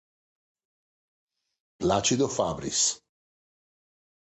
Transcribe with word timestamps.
Placido 1.79 2.27
Fabris 2.27 2.81